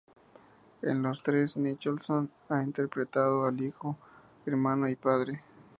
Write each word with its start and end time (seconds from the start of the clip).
En 0.81 1.03
los 1.03 1.21
tres, 1.21 1.57
Nicholson 1.57 2.31
ha 2.49 2.63
interpretado 2.63 3.45
a 3.45 3.53
hijo, 3.53 3.95
hermano 4.47 4.89
y 4.89 4.95
padre. 4.95 5.43